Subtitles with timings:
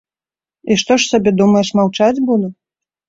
[0.71, 2.47] І што ж сабе думаеш, маўчаць буду?